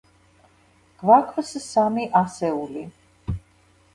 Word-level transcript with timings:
გვაქვს 1.01 1.51
სამი 1.65 2.07
ასეული. 2.21 2.87